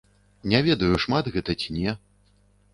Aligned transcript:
Не 0.53 0.61
ведаю, 0.67 0.89
шмат 1.05 1.31
гэта 1.37 1.57
ці 1.63 1.79
не. 1.79 1.97